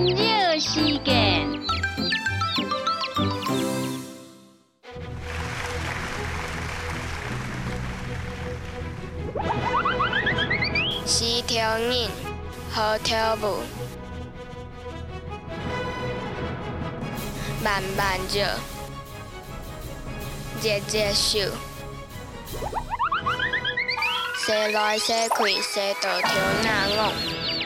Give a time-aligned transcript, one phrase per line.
[0.00, 1.46] 温热时间。
[11.06, 12.08] 是条人，
[12.72, 13.58] 好跳舞，
[17.62, 18.46] 慢慢热，
[20.62, 21.38] 热热手，
[24.38, 26.30] 洗来洗去，洗到跳
[26.64, 27.59] 哪戆。